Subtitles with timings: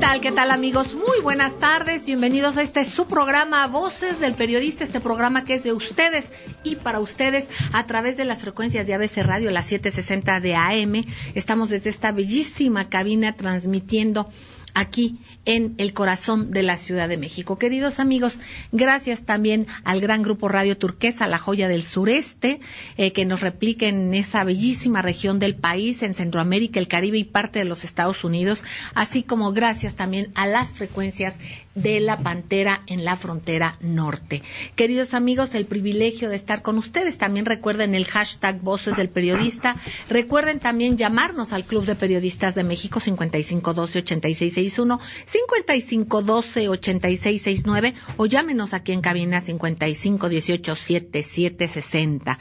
[0.00, 0.20] tal?
[0.22, 0.94] ¿Qué tal amigos?
[0.94, 2.06] Muy buenas tardes.
[2.06, 6.32] Bienvenidos a este su programa Voces del Periodista, este programa que es de ustedes
[6.64, 11.04] y para ustedes a través de las frecuencias de ABC Radio, las 760 de AM.
[11.34, 14.30] Estamos desde esta bellísima cabina transmitiendo
[14.74, 17.58] aquí en el corazón de la Ciudad de México.
[17.58, 18.38] Queridos amigos,
[18.72, 22.60] gracias también al gran grupo Radio Turquesa, la joya del sureste,
[22.96, 27.24] eh, que nos replica en esa bellísima región del país, en Centroamérica, el Caribe y
[27.24, 31.38] parte de los Estados Unidos, así como gracias también a las frecuencias
[31.74, 34.42] de la Pantera en la frontera norte.
[34.74, 37.18] Queridos amigos, el privilegio de estar con ustedes.
[37.18, 39.76] También recuerden el hashtag Voces del Periodista.
[40.08, 49.00] Recuerden también llamarnos al Club de Periodistas de México 5512-8661, 5512-8669 o llámenos aquí en
[49.00, 52.38] cabina 5518-7760.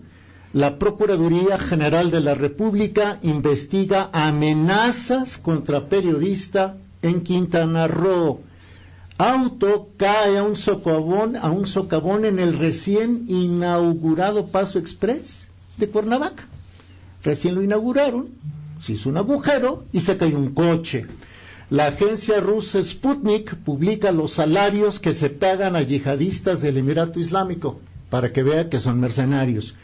[0.53, 8.41] La Procuraduría General de la República investiga amenazas contra periodista en Quintana Roo.
[9.19, 15.89] Auto cae a un socavón, a un socavón en el recién inaugurado Paso Express de
[15.89, 16.47] Cuernavaca.
[17.25, 18.29] Recién lo inauguraron,
[18.81, 21.07] se hizo un agujero y se cayó un coche.
[21.75, 27.81] La agencia rusa Sputnik publica los salarios que se pagan a yihadistas del Emirato Islámico,
[28.11, 29.75] para que vea que son mercenarios.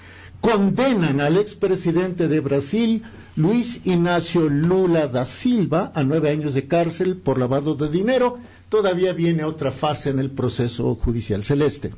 [0.40, 3.02] Condenan al expresidente de Brasil,
[3.34, 8.38] Luis Ignacio Lula da Silva, a nueve años de cárcel por lavado de dinero.
[8.70, 11.90] Todavía viene otra fase en el proceso judicial celeste.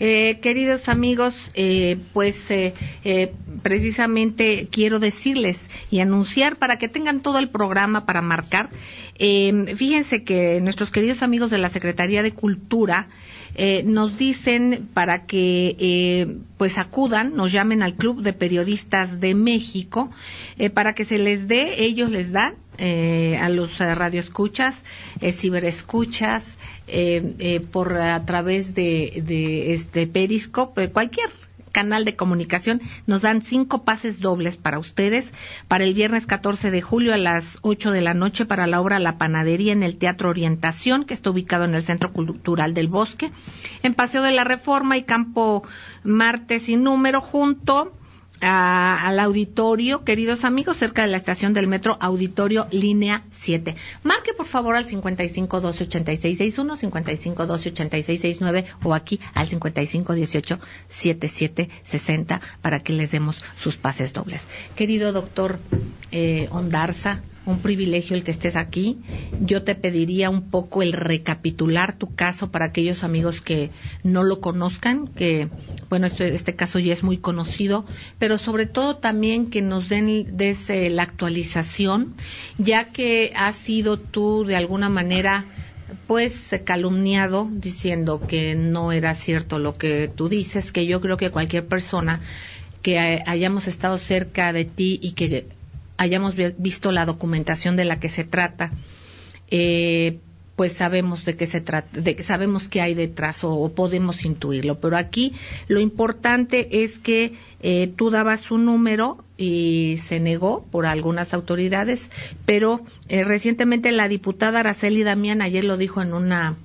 [0.00, 3.32] Eh, queridos amigos, eh, pues eh, eh,
[3.62, 8.70] precisamente quiero decirles y anunciar para que tengan todo el programa para marcar.
[9.20, 13.06] Eh, fíjense que nuestros queridos amigos de la Secretaría de Cultura
[13.56, 19.34] eh, nos dicen para que eh, pues acudan, nos llamen al Club de Periodistas de
[19.34, 20.10] México
[20.58, 24.82] eh, para que se les dé, ellos les dan eh, a los eh, radioescuchas,
[25.20, 26.56] eh, ciberescuchas,
[27.72, 31.30] por a través de, de este Periscope, cualquier
[31.76, 32.80] canal de comunicación.
[33.06, 35.30] Nos dan cinco pases dobles para ustedes
[35.68, 38.98] para el viernes 14 de julio a las 8 de la noche para la obra
[38.98, 43.30] La Panadería en el Teatro Orientación, que está ubicado en el Centro Cultural del Bosque,
[43.82, 45.64] en Paseo de la Reforma y Campo
[46.02, 47.92] Marte sin número, junto
[48.40, 53.76] al auditorio, queridos amigos, cerca de la estación del metro Auditorio Línea 7.
[54.02, 59.48] Marque por favor al 55 12 86 61, 55 12 86 69 o aquí al
[59.48, 64.46] 55 18 77 60 para que les demos sus pases dobles.
[64.74, 65.58] Querido doctor
[66.12, 68.98] eh, Ondarza, un privilegio el que estés aquí.
[69.40, 73.70] Yo te pediría un poco el recapitular tu caso para aquellos amigos que
[74.02, 75.48] no lo conozcan, que,
[75.88, 77.86] bueno, este, este caso ya es muy conocido,
[78.18, 82.14] pero sobre todo también que nos den desde la actualización,
[82.58, 85.46] ya que has sido tú de alguna manera
[86.06, 91.30] pues calumniado diciendo que no era cierto lo que tú dices, que yo creo que
[91.30, 92.20] cualquier persona
[92.82, 95.46] que hayamos estado cerca de ti y que
[95.96, 98.72] hayamos visto la documentación de la que se trata,
[99.50, 100.18] eh,
[100.56, 104.80] pues sabemos de qué se trata, de, sabemos qué hay detrás o, podemos intuirlo.
[104.80, 105.34] Pero aquí
[105.68, 112.10] lo importante es que eh, tú dabas un número y se negó por algunas autoridades,
[112.46, 116.56] pero eh, recientemente la diputada Araceli Damián, ayer lo dijo en una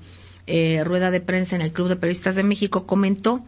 [0.84, 3.42] rueda de prensa en el Club de Periodistas de México, comentó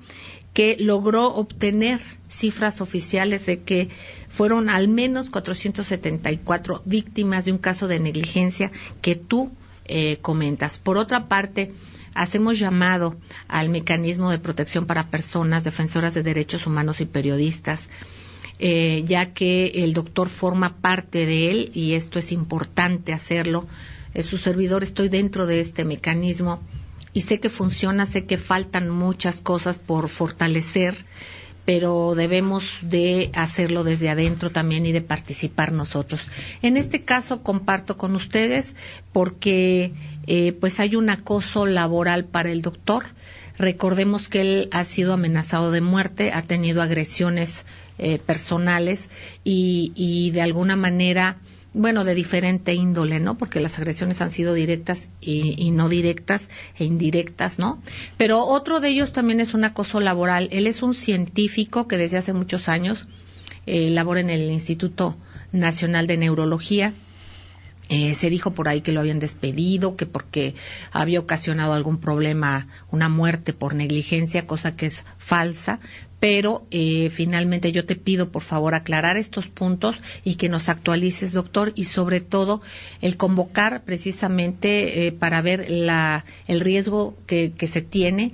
[0.54, 3.90] que logró obtener cifras oficiales de que
[4.34, 8.72] fueron al menos 474 víctimas de un caso de negligencia
[9.02, 9.52] que tú
[9.86, 10.80] eh, comentas.
[10.80, 11.72] Por otra parte,
[12.16, 13.16] hacemos llamado
[13.48, 17.90] al mecanismo de protección para personas defensoras de derechos humanos y periodistas,
[18.58, 23.68] eh, ya que el doctor forma parte de él y esto es importante hacerlo.
[24.24, 26.60] Su servidor, estoy dentro de este mecanismo
[27.14, 30.98] y sé que funciona, sé que faltan muchas cosas por fortalecer
[31.66, 36.28] pero debemos de hacerlo desde adentro también y de participar nosotros.
[36.62, 38.76] En este caso comparto con ustedes
[39.14, 39.94] porque
[40.28, 43.06] eh, pues hay un acoso laboral para el doctor.
[43.58, 47.66] Recordemos que él ha sido amenazado de muerte, ha tenido agresiones
[47.98, 49.10] eh, personales
[49.44, 51.38] y, y de alguna manera
[51.74, 53.38] bueno, de diferente índole, ¿no?
[53.38, 56.48] Porque las agresiones han sido directas y, no directas
[56.78, 57.82] e indirectas, ¿no?
[58.18, 60.50] Pero otro de ellos también es un acoso laboral.
[60.52, 63.08] Él es un científico que desde hace muchos años
[63.66, 65.18] eh, labora en el Instituto
[65.52, 66.94] Nacional de Neurología.
[67.90, 70.56] Eh, se dijo por ahí que lo habían despedido, que porque
[70.92, 75.80] había ocasionado algún problema, una muerte por negligencia, cosa que es falsa,
[76.20, 81.34] pero eh, finalmente yo te pido por favor aclarar estos puntos y que nos actualices,
[81.34, 82.62] doctor, y sobre todo
[83.02, 88.32] el convocar precisamente eh, para ver la, el riesgo que, que se tiene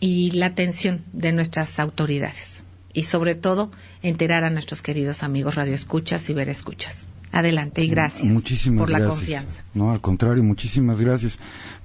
[0.00, 2.64] y la atención de nuestras autoridades.
[2.92, 3.70] Y sobre todo
[4.02, 7.06] enterar a nuestros queridos amigos radioescuchas y verescuchas.
[7.32, 8.34] Adelante y gracias
[8.76, 9.62] por la confianza.
[9.74, 11.38] No, al contrario, muchísimas gracias.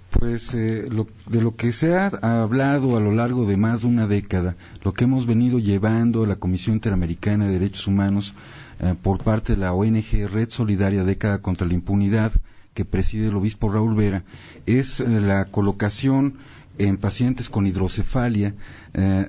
[0.10, 0.88] Pues eh,
[1.28, 4.94] de lo que se ha hablado a lo largo de más de una década, lo
[4.94, 8.36] que hemos venido llevando la Comisión Interamericana de Derechos Humanos
[8.80, 12.31] eh, por parte de la ONG Red Solidaria Década contra la Impunidad,
[12.75, 14.24] que preside el obispo Raúl Vera,
[14.68, 16.36] es eh, la colocación
[16.78, 18.56] en pacientes con hidrocefalia,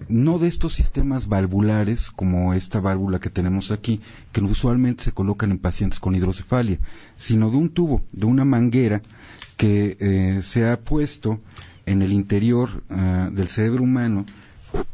[0.09, 4.01] no de estos sistemas valvulares como esta válvula que tenemos aquí,
[4.33, 6.79] que usualmente se colocan en pacientes con hidrocefalia,
[7.17, 9.03] sino de un tubo, de una manguera
[9.57, 11.41] que eh, se ha puesto
[11.87, 14.25] en el interior ah, del cerebro humano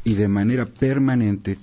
[0.03, 1.57] y de manera permanente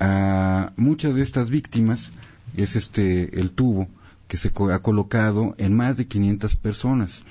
[0.00, 2.12] a muchas de estas víctimas
[2.56, 3.88] es este el tubo
[4.32, 7.22] que se ha colocado en más de 500 personas.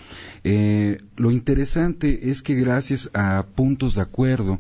[0.43, 4.59] Eh, lo interesante es que gracias a puntos de acuerdo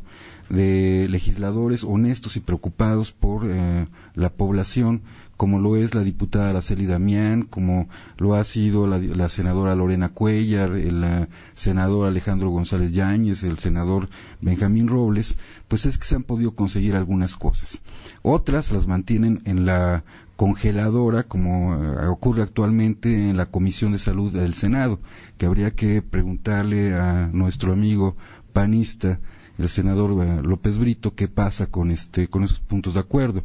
[0.49, 3.85] de legisladores honestos y preocupados por eh,
[4.15, 5.03] la población,
[5.41, 10.73] como lo es la diputada Araceli Damián, como lo ha sido la, senadora Lorena Cuellar,
[10.73, 14.07] el senador Alejandro González Yáñez, el senador
[14.39, 17.81] Benjamín Robles, pues es que se han podido conseguir algunas cosas.
[18.21, 20.03] Otras las mantienen en la
[20.35, 24.99] congeladora, como eh, ocurre actualmente en la Comisión de Salud del Senado,
[25.39, 28.15] que habría que preguntarle a nuestro amigo
[28.53, 29.19] panista,
[29.57, 33.43] el senador eh, López Brito, qué pasa con este, con esos puntos de acuerdo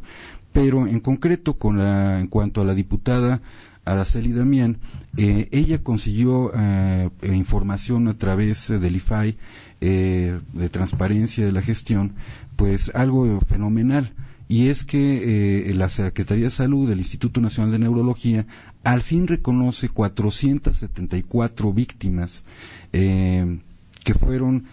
[0.57, 3.41] pero en concreto con la, en cuanto a la diputada
[3.85, 4.79] Araceli Damián,
[5.15, 9.37] eh, ella consiguió eh, información a través del IFAI
[9.81, 12.15] eh, de transparencia de la gestión,
[12.55, 14.13] pues algo fenomenal.
[14.49, 18.47] Y es que la Secretaría de Salud del Instituto Nacional de Neurología
[18.83, 22.45] al fin reconoce 474 víctimas
[22.91, 24.63] que fueron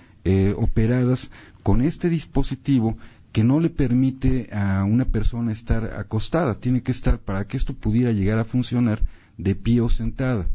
[0.56, 1.30] operadas
[1.64, 2.96] con este dispositivo
[3.34, 7.74] que no le permite a una persona estar acostada, tiene que estar para que esto
[7.74, 9.00] pudiera llegar a funcionar
[9.38, 10.46] de pie o sentada.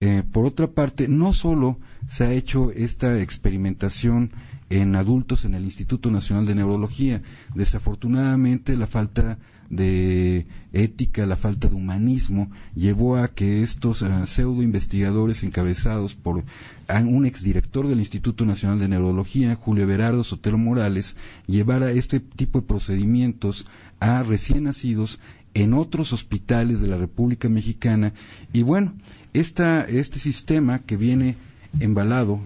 [0.00, 4.30] Eh, por otra parte, no solo se ha hecho esta experimentación
[4.70, 7.22] en adultos en el Instituto Nacional de Neurología,
[7.56, 9.38] desafortunadamente la falta
[9.70, 16.44] de ética, la falta de humanismo, llevó a que estos eh, pseudo investigadores encabezados por
[16.88, 22.66] un exdirector del Instituto Nacional de Neurología, Julio Berardo Sotelo Morales, llevara este tipo de
[22.66, 23.66] procedimientos
[24.00, 25.20] a recién nacidos
[25.54, 28.12] en otros hospitales de la República Mexicana.
[28.52, 28.94] Y bueno,
[29.32, 31.36] esta, este sistema que viene
[31.80, 32.40] embalado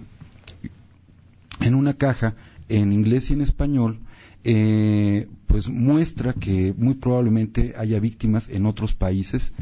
[1.61, 2.35] en una caja
[2.69, 3.99] en inglés y en español,
[4.43, 9.53] eh, pues muestra que muy probablemente haya víctimas en otros países,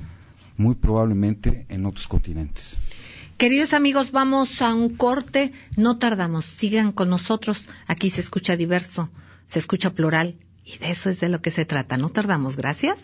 [0.57, 2.77] muy probablemente en otros continentes.
[3.37, 9.09] Queridos amigos, vamos a un corte, no tardamos, sigan con nosotros, aquí se escucha diverso,
[9.47, 12.99] se escucha plural y de eso es de lo que se trata, no tardamos, gracias.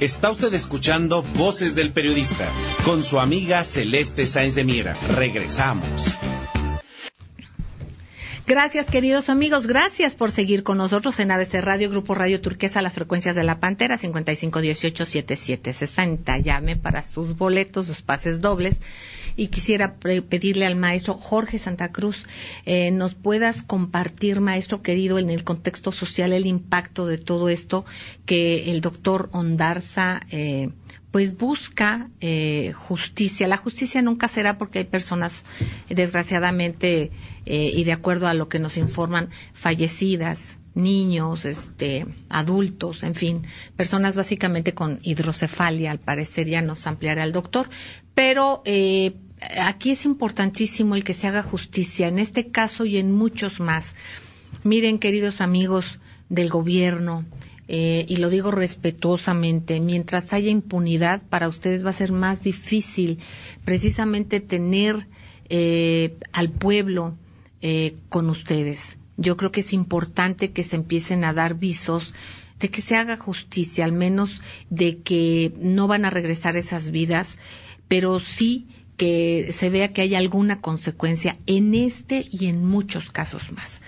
[0.00, 2.48] Está usted escuchando Voces del Periodista
[2.86, 4.96] con su amiga Celeste Sáenz de Miera.
[5.16, 6.06] Regresamos.
[8.50, 9.68] Gracias, queridos amigos.
[9.68, 13.60] Gracias por seguir con nosotros en ABC Radio, Grupo Radio Turquesa, las frecuencias de la
[13.60, 16.42] Pantera, 5518-7760.
[16.42, 18.80] Llame para sus boletos, sus pases dobles.
[19.36, 22.26] Y quisiera pedirle al maestro Jorge Santa Cruz,
[22.66, 27.84] eh, nos puedas compartir, maestro querido, en el contexto social, el impacto de todo esto
[28.26, 30.70] que el doctor Ondarza eh,
[31.10, 33.48] pues busca eh, justicia.
[33.48, 35.44] La justicia nunca será porque hay personas,
[35.88, 37.10] desgraciadamente,
[37.46, 43.42] eh, y de acuerdo a lo que nos informan, fallecidas, niños, este, adultos, en fin,
[43.76, 47.68] personas básicamente con hidrocefalia, al parecer ya nos ampliará el doctor,
[48.14, 49.16] pero eh,
[49.60, 53.94] aquí es importantísimo el que se haga justicia, en este caso y en muchos más.
[54.62, 55.98] Miren, queridos amigos
[56.28, 57.24] del gobierno,
[57.72, 63.20] eh, y lo digo respetuosamente, mientras haya impunidad, para ustedes va a ser más difícil
[63.64, 65.06] precisamente tener
[65.48, 67.16] eh, al pueblo
[67.62, 68.96] eh, con ustedes.
[69.18, 72.12] Yo creo que es importante que se empiecen a dar visos
[72.58, 77.38] de que se haga justicia, al menos de que no van a regresar esas vidas,
[77.86, 83.52] pero sí que se vea que hay alguna consecuencia en este y en muchos casos
[83.52, 83.80] más.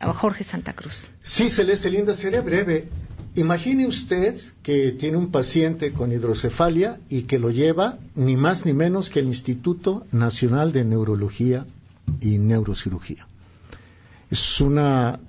[0.00, 1.02] Jorge Santa Cruz.
[1.22, 2.88] Sí, Celeste Linda, seré breve.
[3.34, 8.72] Imagine usted que tiene un paciente con hidrocefalia y que lo lleva ni más ni
[8.72, 11.66] menos que el Instituto Nacional de Neurología
[12.20, 13.26] y Neurocirugía.
[14.30, 15.20] Es una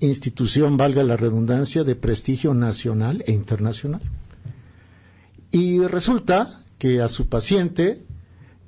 [0.00, 4.02] institución, valga la redundancia, de prestigio nacional e internacional.
[5.50, 8.04] Y resulta que a su paciente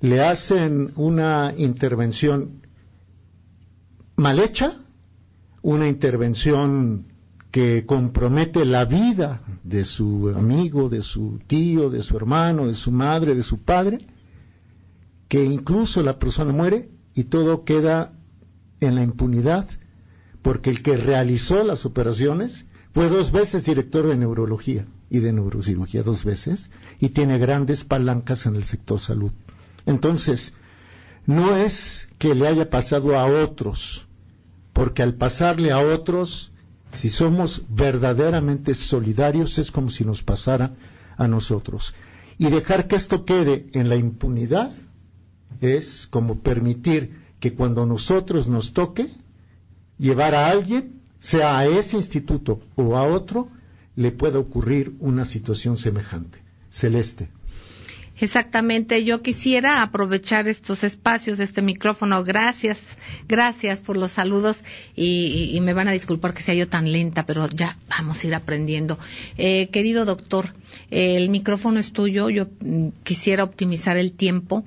[0.01, 2.63] le hacen una intervención
[4.17, 4.73] mal hecha,
[5.63, 7.07] una intervención
[7.51, 12.93] que compromete la vida de su amigo, de su tío, de su hermano, de su
[12.93, 13.99] madre, de su padre,
[15.29, 18.13] que incluso la persona muere y todo queda
[18.81, 19.67] en la impunidad,
[20.43, 26.03] porque el que realizó las operaciones fue dos veces director de neurología y de neurocirugía,
[26.03, 29.33] dos veces, y tiene grandes palancas en el sector salud.
[29.87, 30.53] Entonces,
[31.27, 34.07] no es que le haya pasado a otros,
[34.73, 36.53] porque al pasarle a otros,
[36.93, 40.75] si somos verdaderamente solidarios, es como si nos pasara
[41.17, 41.95] a nosotros.
[42.39, 44.73] Y dejar que esto quede en la impunidad
[45.61, 49.11] es como permitir que cuando nosotros nos toque
[49.99, 53.49] llevar a alguien, sea a ese instituto o a otro,
[53.97, 56.41] le pueda ocurrir una situación semejante.
[56.71, 57.29] Celeste.
[58.21, 62.25] Exactamente, yo quisiera aprovechar estos espacios, este micrófono.
[62.25, 62.81] Gracias,
[63.29, 64.65] gracias por los saludos
[64.97, 68.35] y, me van a disculpar que sea yo tan lenta, pero ya vamos a ir
[68.35, 68.99] aprendiendo.
[69.37, 70.53] Eh, querido doctor,
[70.91, 72.31] el micrófono es tuyo.
[72.31, 74.65] Yo mm, quisiera optimizar el tiempo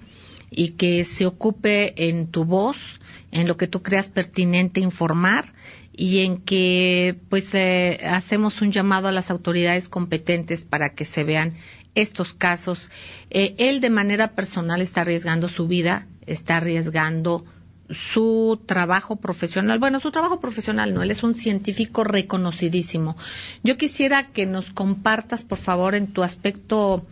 [0.50, 3.00] y que se ocupe en tu voz,
[3.32, 5.54] en lo que tú creas pertinente informar
[5.94, 11.24] y en que pues eh, hacemos un llamado a las autoridades competentes para que se
[11.24, 11.54] vean
[11.96, 12.90] estos casos.
[13.30, 17.46] Eh, él de manera personal está arriesgando su vida, está arriesgando
[17.90, 19.80] su trabajo profesional.
[19.80, 23.18] Bueno, su trabajo profesional no, él es un científico reconocidísimo.
[23.64, 27.06] Yo quisiera que nos compartas, por favor, en tu aspecto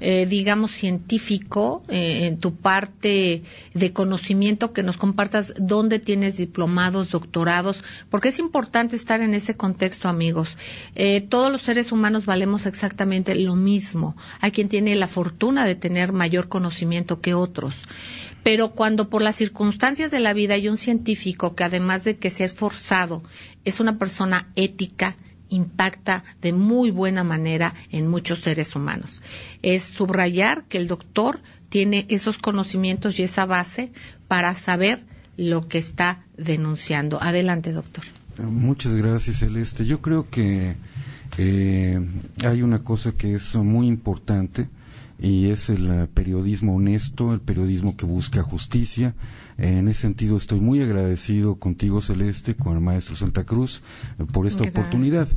[0.00, 3.42] eh, digamos, científico, eh, en tu parte
[3.74, 9.56] de conocimiento, que nos compartas dónde tienes diplomados, doctorados, porque es importante estar en ese
[9.56, 10.58] contexto, amigos.
[10.94, 14.16] Eh, todos los seres humanos valemos exactamente lo mismo.
[14.40, 17.82] Hay quien tiene la fortuna de tener mayor conocimiento que otros.
[18.42, 22.30] Pero cuando por las circunstancias de la vida hay un científico que además de que
[22.30, 23.22] se ha esforzado,
[23.64, 25.16] es una persona ética,
[25.48, 29.22] impacta de muy buena manera en muchos seres humanos.
[29.62, 33.92] Es subrayar que el doctor tiene esos conocimientos y esa base
[34.28, 35.04] para saber
[35.36, 37.22] lo que está denunciando.
[37.22, 38.04] Adelante, doctor.
[38.42, 39.86] Muchas gracias, Celeste.
[39.86, 40.76] Yo creo que
[41.38, 42.00] eh,
[42.44, 44.68] hay una cosa que es muy importante
[45.18, 49.14] y es el periodismo honesto, el periodismo que busca justicia.
[49.58, 53.82] En ese sentido estoy muy agradecido contigo, Celeste, con el maestro Santa Cruz,
[54.32, 55.28] por esta oportunidad.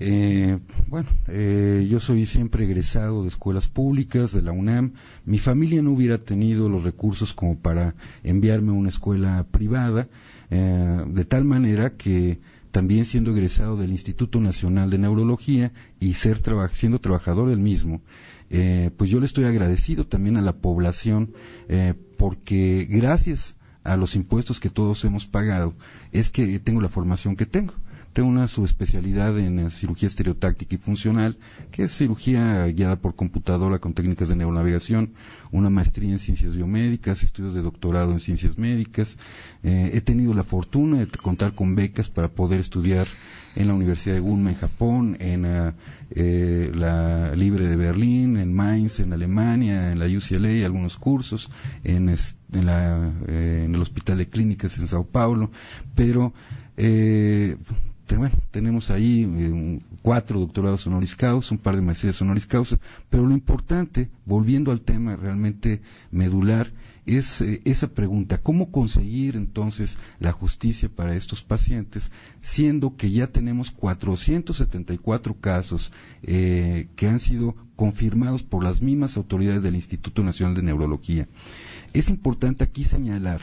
[0.00, 4.92] Eh, bueno, eh, yo soy siempre egresado de escuelas públicas, de la UNAM.
[5.24, 10.08] Mi familia no hubiera tenido los recursos como para enviarme a una escuela privada,
[10.50, 12.40] eh, de tal manera que
[12.72, 16.40] también siendo egresado del Instituto Nacional de Neurología y ser
[16.72, 18.02] siendo trabajador del mismo,
[18.96, 21.32] pues yo le estoy agradecido también a la población
[22.16, 25.74] porque gracias a los impuestos que todos hemos pagado
[26.12, 27.74] es que tengo la formación que tengo.
[28.14, 31.36] Tengo una subespecialidad en eh, cirugía estereotáctica y funcional,
[31.72, 35.14] que es cirugía guiada por computadora con técnicas de neuronavegación,
[35.50, 39.18] una maestría en ciencias biomédicas, estudios de doctorado en ciencias médicas.
[39.64, 43.08] Eh, he tenido la fortuna de contar con becas para poder estudiar
[43.56, 45.72] en la Universidad de Gunma en Japón, en
[46.10, 51.50] eh, la Libre de Berlín, en Mainz, en Alemania, en la UCLA, algunos cursos,
[51.82, 55.50] en, en, el Hospital de Clínicas en Sao Paulo,
[55.94, 56.32] pero
[58.18, 62.78] bueno, tenemos ahí eh, cuatro doctorados honoris causa, un par de maestrías honoris causa,
[63.10, 65.80] pero lo importante, volviendo al tema realmente
[66.10, 66.70] medular,
[67.06, 73.26] es eh, esa pregunta, ¿cómo conseguir entonces la justicia para estos pacientes, siendo que ya
[73.26, 75.92] tenemos 474 casos
[76.22, 81.28] eh, que han sido confirmados por las mismas autoridades del Instituto Nacional de Neurología?
[81.92, 83.40] Es importante aquí señalar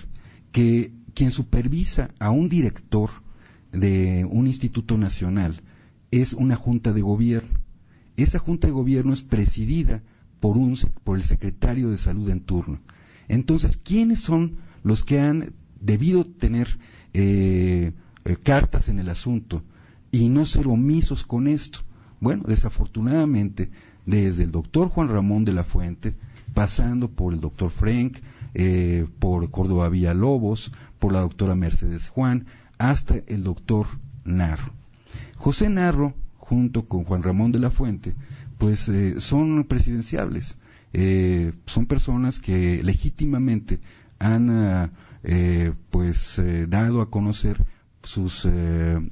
[0.51, 3.10] que quien supervisa a un director
[3.72, 5.62] de un instituto nacional
[6.10, 7.60] es una junta de gobierno.
[8.18, 10.03] Esa junta de gobierno es presidida
[10.39, 12.80] por, un, por el secretario de salud en turno.
[13.32, 16.78] Entonces, ¿quiénes son los que han debido tener
[17.14, 17.94] eh,
[18.26, 19.64] eh, cartas en el asunto
[20.12, 21.80] y no ser omisos con esto?
[22.20, 23.72] Bueno, desafortunadamente,
[24.06, 26.14] desde el doctor Juan Ramón de la Fuente,
[26.54, 28.18] pasando por el doctor Frank,
[28.53, 32.48] eh, por Córdoba Villalobos, por la doctora Mercedes Juan,
[32.79, 33.88] hasta el doctor
[34.25, 34.74] Narro.
[35.38, 38.14] José Narro, junto con Juan Ramón de la Fuente,
[38.58, 40.58] pues eh, son presidenciables,
[40.94, 43.80] eh, son personas que legítimamente
[44.20, 44.92] han ah,
[45.24, 47.64] eh, pues dado a conocer
[48.04, 48.48] sus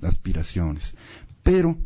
[0.01, 0.95] aspiraciones.
[1.43, 1.77] Pero,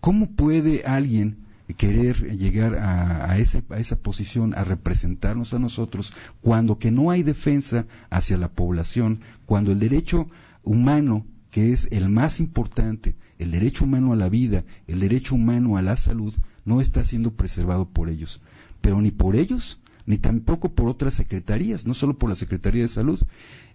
[0.00, 1.38] ¿cómo puede alguien
[1.76, 7.86] querer llegar a, a, esa posición, a representarnos a nosotros, cuando que no hay defensa
[8.10, 10.28] hacia la población, cuando el derecho
[10.62, 15.76] humano que es el más importante, el derecho humano a la vida, el derecho humano
[15.76, 16.34] a la salud,
[16.64, 18.40] no está siendo preservado por ellos.
[18.82, 22.88] Pero ni por ellos, ni tampoco por otras secretarías, no solo por la Secretaría de
[22.88, 23.20] Salud.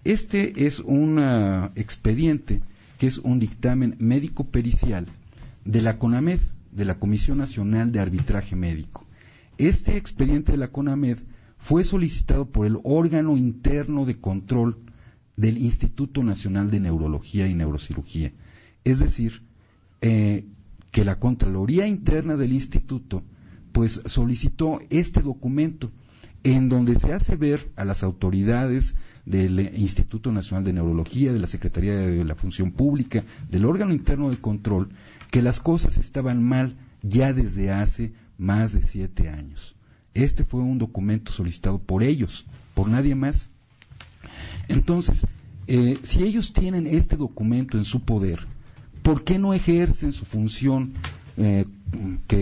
[0.03, 2.61] Este es un ah, expediente
[2.99, 5.07] que es un dictamen médico pericial
[5.65, 6.39] de la CONAMED,
[6.71, 9.05] de la Comisión Nacional de Arbitraje Médico.
[9.57, 11.17] Este expediente de la CONAMED
[11.57, 14.77] fue solicitado por el órgano interno de control
[15.35, 18.31] del Instituto Nacional de Neurología y Neurocirugía.
[18.83, 19.43] Es decir,
[20.01, 20.45] eh,
[20.91, 23.23] que la Contraloría Interna del Instituto
[23.77, 25.91] pues solicitó este documento
[26.43, 31.45] en donde se hace ver a las autoridades del Instituto Nacional de Neurología, de la
[31.45, 34.89] Secretaría de la Función Pública, del órgano interno de control,
[35.29, 39.75] que las cosas estaban mal ya desde hace más de siete años.
[40.15, 43.51] Este fue un documento solicitado por ellos, por nadie más.
[44.69, 45.27] Entonces,
[45.67, 48.39] eh, si ellos tienen este documento en su poder,
[49.03, 50.93] ¿por qué no ejercen su función
[51.37, 51.67] eh,
[52.27, 52.37] que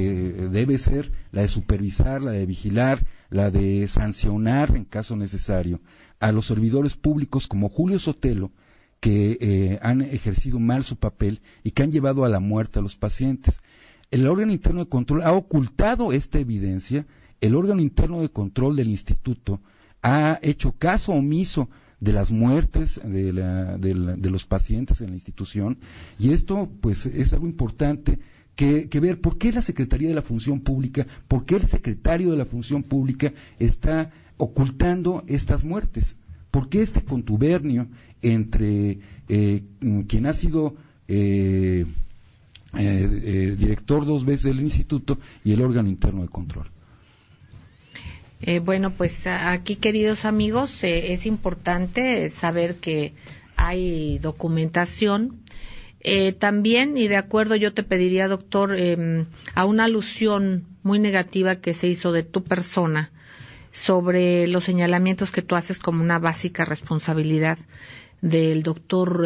[0.51, 5.81] debe ser la de supervisar, la de vigilar, la de sancionar en caso necesario
[6.19, 8.51] a los servidores públicos como Julio Sotelo,
[8.99, 12.81] que eh, han ejercido mal su papel y que han llevado a la muerte a
[12.81, 13.59] los pacientes.
[14.11, 17.05] El órgano interno de control ha ocultado esta evidencia,
[17.41, 19.61] el órgano interno de control del instituto
[20.01, 25.79] ha hecho caso omiso de las muertes de, de, los pacientes en la institución
[26.19, 28.19] y esto pues es algo importante
[28.55, 32.37] que, ver por qué la Secretaría de la Función Pública, por qué el secretario de
[32.37, 36.17] la Función Pública está ocultando estas muertes,
[36.51, 37.87] por qué este contubernio
[38.21, 39.63] entre eh,
[40.07, 40.75] quien ha sido
[41.07, 41.85] eh,
[42.77, 46.69] eh, director dos veces del instituto y el órgano interno de control.
[48.41, 53.13] Eh, bueno, pues aquí, queridos amigos, eh, es importante saber que
[53.55, 55.39] hay documentación.
[56.07, 61.55] Eh, también, y de acuerdo, yo te pediría, doctor, em, a una alusión muy negativa
[61.55, 63.11] que se hizo de tu persona
[63.71, 67.57] sobre los señalamientos que tú haces como una básica responsabilidad
[68.21, 69.25] del doctor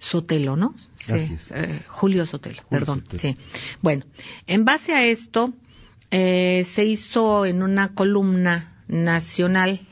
[0.00, 0.74] Sotelo, ¿no?
[0.96, 3.04] Sí, eh, Julio Sotelo, perdón.
[3.16, 3.36] Sí.
[3.82, 4.04] Bueno,
[4.46, 5.52] en base a esto,
[6.10, 9.86] eh, se hizo en una columna nacional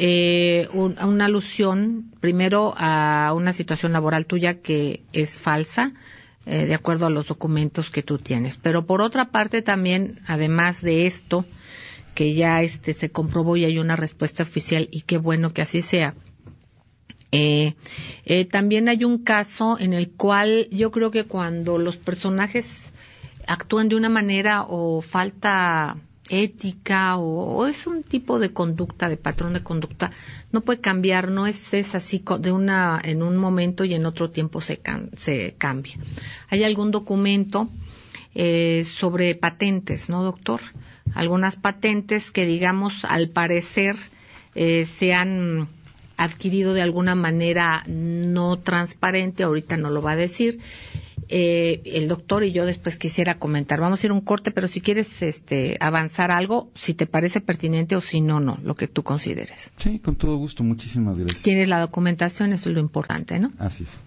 [0.00, 5.92] eh, una alusión primero a una situación laboral tuya que es falsa,
[6.46, 8.58] eh, de acuerdo a los documentos que tú tienes.
[8.58, 11.44] Pero por otra parte también, además de esto,
[12.14, 15.82] que ya este se comprobó y hay una respuesta oficial y qué bueno que así
[15.82, 16.14] sea.
[17.32, 17.74] Eh,
[18.24, 22.92] eh, también hay un caso en el cual yo creo que cuando los personajes
[23.48, 25.96] actúan de una manera o falta
[26.30, 30.10] ética o, es un tipo de conducta, de patrón de conducta,
[30.52, 34.30] no puede cambiar, no es, es así de una, en un momento y en otro
[34.30, 34.80] tiempo se,
[35.16, 35.96] se cambia.
[36.48, 37.68] ¿Hay algún documento
[38.34, 40.60] eh, sobre patentes, no, doctor?
[41.14, 43.96] Algunas patentes que, digamos, al parecer
[44.54, 45.68] eh, se han
[46.16, 50.58] adquirido de alguna manera no transparente, ahorita no lo va a decir,
[51.28, 53.80] eh, el doctor y yo después quisiera comentar.
[53.80, 57.96] Vamos a ir un corte, pero si quieres este, avanzar algo, si te parece pertinente
[57.96, 59.70] o si no, no, lo que tú consideres.
[59.76, 61.42] Sí, con todo gusto, muchísimas gracias.
[61.42, 63.52] Tienes la documentación, eso es lo importante, ¿no?
[63.58, 64.00] Así es.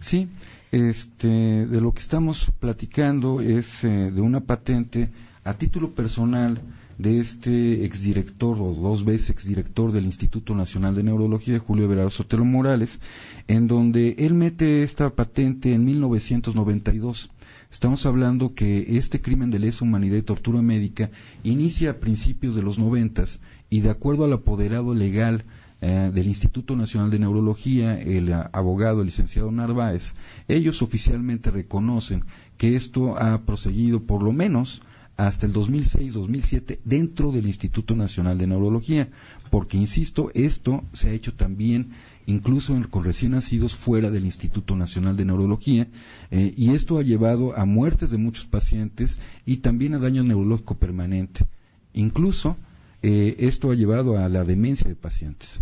[0.00, 0.28] Sí,
[0.72, 5.10] este, de lo que estamos platicando es eh, de una patente
[5.44, 6.60] a título personal
[7.00, 12.44] de este exdirector o dos veces exdirector del Instituto Nacional de Neurología, Julio Everardo Sotelo
[12.44, 13.00] Morales,
[13.48, 17.30] en donde él mete esta patente en 1992.
[17.72, 21.10] Estamos hablando que este crimen de lesa humanidad y tortura médica
[21.42, 25.44] inicia a principios de los noventas y de acuerdo al apoderado legal
[25.80, 30.12] eh, del Instituto Nacional de Neurología, el abogado el licenciado Narváez,
[30.48, 32.24] ellos oficialmente reconocen
[32.58, 34.82] que esto ha proseguido por lo menos
[35.26, 39.08] hasta el 2006-2007 dentro del Instituto Nacional de Neurología,
[39.50, 41.90] porque, insisto, esto se ha hecho también
[42.24, 45.88] incluso con recién nacidos fuera del Instituto Nacional de Neurología,
[46.30, 50.76] eh, y esto ha llevado a muertes de muchos pacientes y también a daño neurológico
[50.78, 51.44] permanente.
[51.92, 52.56] Incluso
[53.02, 55.60] eh, esto ha llevado a la demencia de pacientes.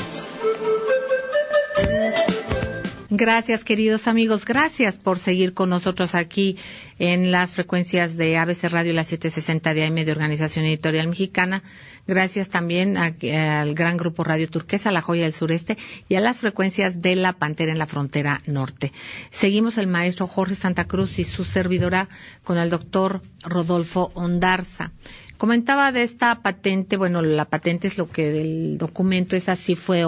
[3.12, 4.46] Gracias, queridos amigos.
[4.46, 6.58] Gracias por seguir con nosotros aquí
[7.00, 11.64] en las frecuencias de ABC Radio, la 760 de AM de Organización Editorial Mexicana.
[12.06, 15.76] Gracias también al gran grupo Radio Turquesa, La Joya del Sureste,
[16.08, 18.94] y a las frecuencias de La Pantera en la frontera norte.
[19.32, 22.10] Seguimos el maestro Jorge Santa Cruz y su servidora
[22.44, 24.92] con el doctor Rodolfo Ondarza.
[25.40, 30.06] Comentaba de esta patente, bueno, la patente es lo que del documento es así, fue,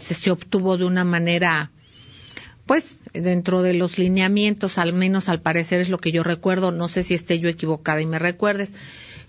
[0.00, 1.70] se obtuvo de una manera
[2.70, 6.88] pues dentro de los lineamientos, al menos al parecer es lo que yo recuerdo, no
[6.88, 8.74] sé si esté yo equivocada y me recuerdes.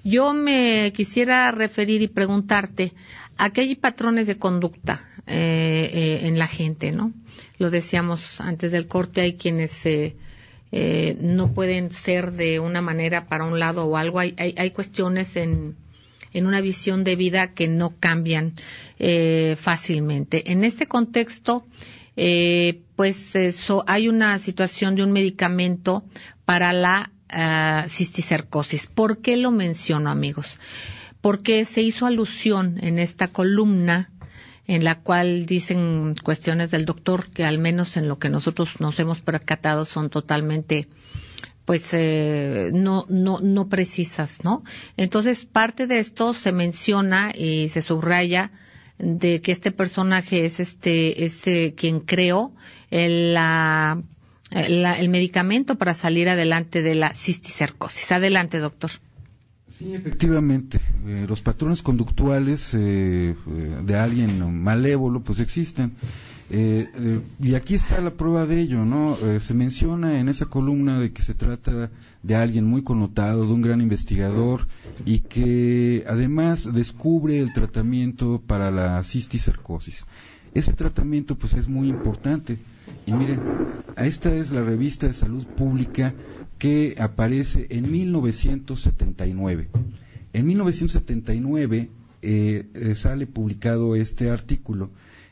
[0.04, 2.94] Yo me quisiera referir y preguntarte,
[3.38, 7.14] ¿a qué hay patrones de conducta eh, eh, en la gente, no?
[7.58, 10.14] Lo decíamos antes del corte, hay quienes eh,
[11.20, 15.36] no pueden ser de una manera para un lado o algo, hay, hay, hay cuestiones
[15.36, 15.76] en,
[16.32, 18.54] en una visión de vida que no cambian
[19.58, 20.52] fácilmente.
[20.52, 21.66] En este contexto,
[22.24, 26.04] eh, pues eso, hay una situación de un medicamento
[26.46, 28.86] para la uh, cisticercosis.
[28.86, 30.58] ¿Por qué lo menciono, amigos?
[31.20, 34.12] Porque se hizo alusión en esta columna
[34.68, 39.00] en la cual dicen cuestiones del doctor que al menos en lo que nosotros nos
[39.00, 40.88] hemos percatado son totalmente
[41.66, 44.64] pues eh, no no no precisas, ¿no?
[44.96, 48.52] Entonces parte de esto se menciona y se subraya
[49.02, 52.54] de que este personaje es este es eh, quien creó
[52.90, 54.02] el, la,
[54.52, 58.12] el medicamento para salir adelante de la cisticercosis.
[58.12, 58.92] Adelante, doctor.
[59.78, 60.80] Sí, efectivamente.
[61.08, 63.34] Eh, los patrones conductuales eh,
[63.84, 65.94] de alguien malévolo, pues existen.
[66.52, 69.18] Y aquí está la prueba de ello, ¿no?
[69.40, 71.90] se menciona en esa columna de que se trata
[72.24, 74.68] de alguien muy connotado, de un gran investigador
[75.06, 80.06] y que además descubre el tratamiento para la cisticercosis.
[80.54, 82.58] Ese tratamiento pues es muy importante.
[83.06, 83.40] Y miren,
[83.98, 86.14] esta es la revista de salud pública
[86.58, 89.70] que aparece en 1979.
[90.34, 91.90] En 1979
[92.22, 94.92] eh, eh, sale publicado este artículo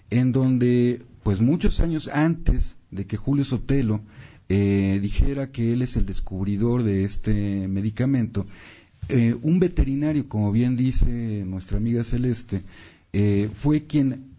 [0.10, 4.02] en donde pues muchos años antes de que Julio Sotelo
[4.48, 8.48] eh, dijera que él es el descubridor de este medicamento,
[9.08, 12.64] eh, un veterinario, como bien dice nuestra amiga Celeste,
[13.12, 14.30] eh, fue quien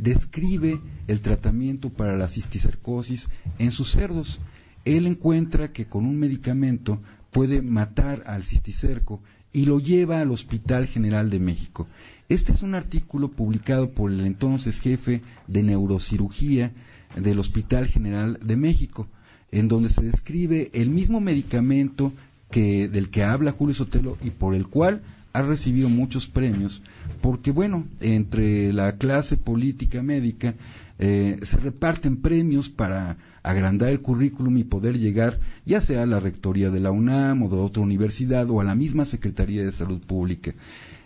[0.00, 4.38] describe el tratamiento para la cisticercosis en sus cerdos.
[4.84, 7.00] Él encuentra que con un medicamento
[7.32, 9.20] puede matar al cisticerco
[9.56, 11.86] y lo lleva al Hospital General de México.
[12.28, 16.72] Este es un artículo publicado por el entonces jefe de neurocirugía
[17.18, 19.06] del Hospital General de México,
[19.50, 22.12] en donde se describe el mismo medicamento
[22.50, 25.00] que, del que habla Julio Sotelo y por el cual
[25.32, 26.82] ha recibido muchos premios,
[27.22, 30.54] porque bueno, entre la clase política médica
[30.98, 36.20] eh, se reparten premios para agrandar el currículum y poder llegar ya sea a la
[36.20, 40.00] rectoría de la UNAM o de otra universidad o a la misma Secretaría de Salud
[40.00, 40.54] Pública.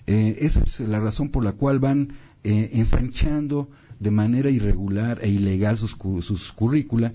[0.07, 2.13] Eh, esa es la razón por la cual van
[2.45, 7.13] eh, ensanchando de manera irregular e ilegal sus, sus currícula,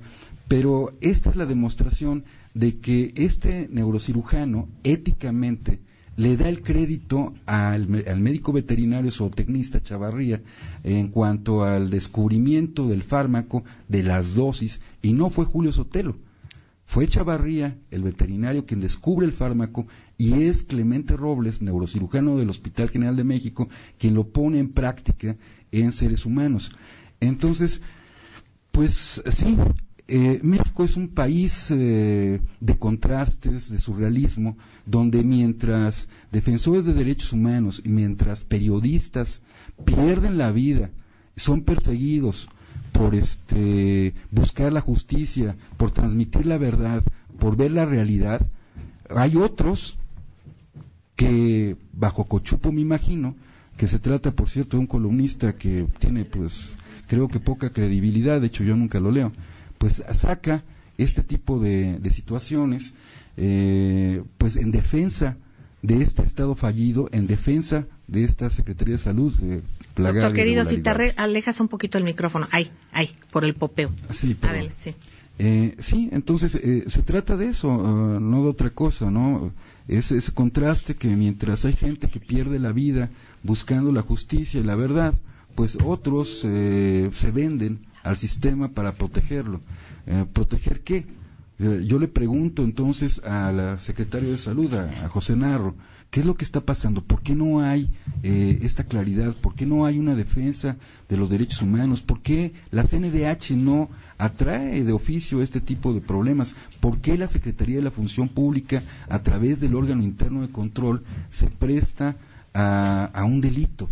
[0.47, 5.79] pero esta es la demostración de que este neurocirujano éticamente
[6.17, 10.41] le da el crédito al, médico veterinario zootecnista Chavarría
[10.83, 16.17] en cuanto al descubrimiento del fármaco, de las dosis, y no fue Julio Sotelo.
[16.85, 22.89] Fue Chavarría, el veterinario, quien descubre el fármaco y es Clemente Robles, neurocirujano del Hospital
[22.89, 25.35] General de México, quien lo pone en práctica
[25.71, 26.71] en seres humanos.
[27.19, 27.81] Entonces,
[28.71, 29.57] pues sí,
[30.07, 37.33] eh, México es un país eh, de contrastes, de surrealismo, donde mientras defensores de derechos
[37.33, 39.41] humanos y mientras periodistas
[39.83, 40.91] pierden la vida,
[41.35, 42.49] son perseguidos
[42.91, 47.03] por este, buscar la justicia, por transmitir la verdad,
[47.39, 48.45] por ver la realidad,
[49.09, 49.97] hay otros
[51.15, 53.35] que bajo cochupo me imagino,
[53.77, 56.75] que se trata por cierto de un columnista que tiene pues
[57.07, 59.31] creo que poca credibilidad, de hecho yo nunca lo leo,
[59.85, 60.63] pues saca
[60.97, 62.95] este tipo de, situaciones
[63.37, 65.37] eh, pues en defensa
[65.83, 69.31] de este Estado fallido, en defensa de esta Secretaría de Salud.
[69.43, 69.61] Eh,
[69.95, 73.91] Doctor querido, si te alejas un poquito el micrófono, ahí, ahí, por el popeo.
[74.09, 74.35] Sí,
[74.77, 74.95] sí.
[75.37, 79.51] Eh, sí, entonces eh, se trata de eso, ah, no de otra cosa, ¿no?
[79.87, 83.11] Es ese contraste que mientras hay gente que pierde la vida
[83.43, 85.13] buscando la justicia y la verdad,
[85.53, 89.61] pues otros se venden al sistema para protegerlo.
[90.05, 91.05] Eh, ¿Proteger qué?
[91.57, 95.75] Eh, yo le pregunto entonces a la secretaria de Salud, a, José Narro,
[96.11, 97.01] ¿qué es lo que está pasando?
[97.01, 97.89] ¿Por qué no hay
[98.21, 99.33] eh, esta claridad?
[99.33, 100.77] ¿Por qué no hay una defensa
[101.09, 102.03] de los derechos humanos?
[102.03, 103.89] ¿Por qué la CNDH no
[104.19, 106.55] atrae de oficio este tipo de problemas?
[106.79, 111.03] ¿Por qué la Secretaría de la Función Pública, a través del órgano interno de control,
[111.31, 112.17] se presta
[112.53, 113.89] a, a un delito?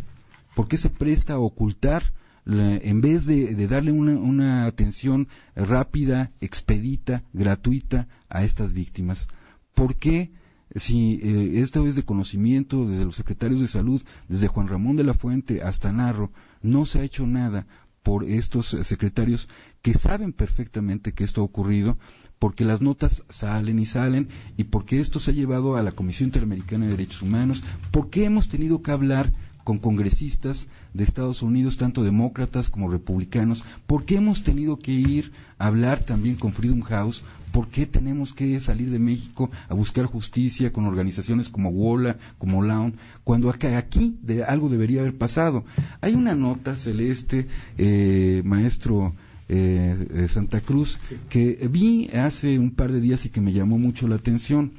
[0.54, 2.04] ¿Por qué se presta a ocultar
[2.46, 9.28] en vez de, darle una, atención rápida, expedita, gratuita a estas víctimas.
[9.74, 10.32] ¿Por qué?
[10.76, 15.04] Si eh, esto es de conocimiento desde los secretarios de salud, desde Juan Ramón de
[15.04, 16.32] la Fuente hasta Narro,
[16.64, 17.68] no se ha hecho nada
[18.02, 19.48] por estos eh, secretarios
[19.82, 21.98] que saben perfectamente que esto ha ocurrido,
[22.40, 24.28] porque las notas salen y salen
[24.58, 28.50] y porque esto se ha llevado a la Comisión Interamericana de Derechos Humanos, porque hemos
[28.50, 29.32] tenido que hablar
[29.64, 35.32] con congresistas de Estados Unidos, tanto demócratas como republicanos, ¿por qué hemos tenido que ir
[35.58, 37.24] a hablar también con Freedom House?
[37.52, 42.64] ¿Por qué tenemos que salir de México a buscar justicia con organizaciones como WOLA, como
[42.64, 45.64] LAUN, cuando aquí de, algo debería haber pasado?
[46.02, 47.48] Hay una nota celeste,
[47.78, 49.14] eh, maestro
[49.50, 50.98] eh, eh, Santa Cruz,
[51.30, 54.72] que vi hace un par de días y que me llamó mucho la atención,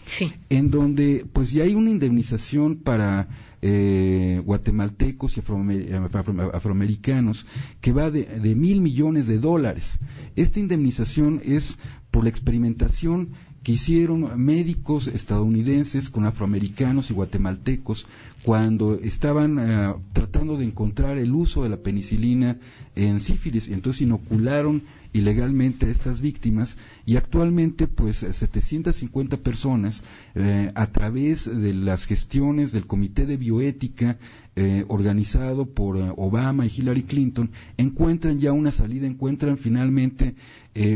[0.48, 3.28] en donde pues ya hay una indemnización para
[3.66, 7.46] eh, guatemaltecos y afroamericanos
[7.80, 9.98] que va de, mil millones de dólares.
[10.36, 11.78] Esta indemnización es
[12.10, 13.30] por la experimentación
[13.62, 18.06] que hicieron médicos estadounidenses con afroamericanos y guatemaltecos
[18.42, 22.58] cuando estaban eh, tratando de encontrar el uso de la penicilina
[22.94, 23.68] en sífilis.
[23.68, 24.82] Entonces inocularon
[25.14, 30.02] ilegalmente a estas víctimas y actualmente pues 750 personas
[30.34, 34.18] eh, a través de las gestiones del Comité de Bioética
[34.56, 40.34] eh, organizado por eh, Obama y Hillary Clinton encuentran ya una salida, encuentran finalmente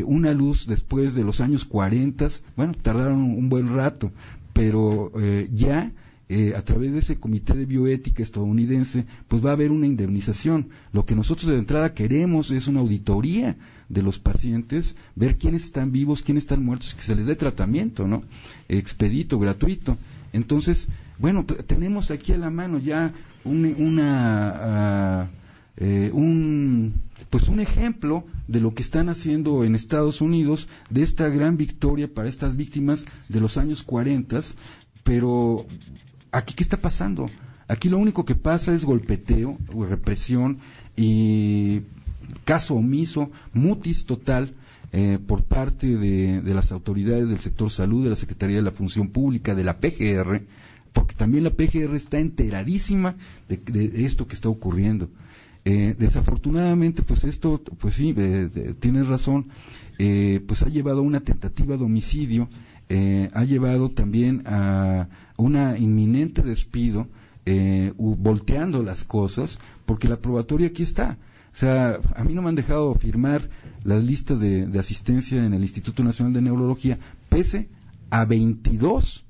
[0.05, 2.27] una luz después de los años 40,
[2.57, 4.11] bueno, tardaron un buen rato,
[4.51, 5.13] pero
[5.53, 5.93] ya
[6.31, 10.69] eh, a través de ese comité de bioética estadounidense, pues va a haber una indemnización.
[10.93, 13.57] Lo que nosotros de entrada queremos es una auditoría
[13.89, 18.07] de los pacientes, ver quiénes están vivos, quiénes están muertos, que se les dé tratamiento,
[18.07, 18.21] ¿no?
[18.67, 19.97] Expedito, gratuito.
[20.31, 20.87] Entonces,
[21.17, 23.11] bueno, tenemos aquí a la mano ya
[23.43, 25.31] un, una,
[25.77, 26.93] eh, un,
[27.31, 32.07] pues un ejemplo de lo que están haciendo en Estados Unidos, de esta gran victoria
[32.07, 34.41] para estas víctimas de los años 40,
[35.03, 35.65] pero
[36.31, 37.29] aquí qué está pasando.
[37.67, 40.59] Aquí lo único que pasa es golpeteo, represión
[40.95, 41.83] y
[42.43, 44.55] caso omiso, mutis total
[44.91, 49.09] eh, por parte de, las autoridades del sector salud, de la Secretaría de la Función
[49.09, 50.41] Pública, de la PGR,
[50.93, 53.15] porque también la PGR está enteradísima
[53.47, 55.09] de, esto que está ocurriendo.
[55.65, 58.15] Eh, desafortunadamente, pues esto, pues sí,
[58.79, 59.49] tienes razón,
[59.99, 62.49] eh, pues ha llevado a una tentativa de homicidio,
[63.33, 65.07] ha llevado también a
[65.39, 67.07] una inminente despido,
[67.97, 71.17] volteando las cosas, porque la probatoria aquí está.
[71.51, 73.49] O sea, a mí no me han dejado firmar
[73.83, 77.69] las listas de, asistencia en el Instituto Nacional de Neurología, pese
[78.11, 79.25] a 22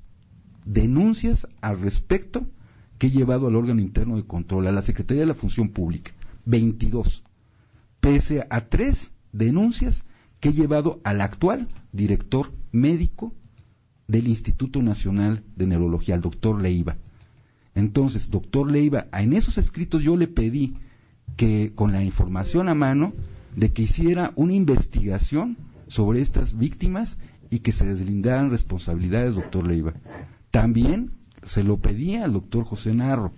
[0.64, 2.46] denuncias al respecto
[2.98, 6.12] que he llevado al órgano interno de control, a la Secretaría de la Función Pública.
[6.44, 7.22] 22.
[8.00, 10.04] Pese a tres denuncias
[10.40, 13.34] que he llevado al actual director médico
[14.10, 16.96] del Instituto Nacional de Neurología, al doctor Leiva.
[17.74, 20.74] Entonces, doctor Leiva, en esos escritos yo le pedí
[21.36, 23.12] que con la información a mano
[23.54, 27.18] de que hiciera una investigación sobre estas víctimas
[27.50, 29.94] y que se deslindaran responsabilidades, doctor Leiva.
[30.50, 31.12] También
[31.46, 33.32] se lo pedía al doctor José Narro.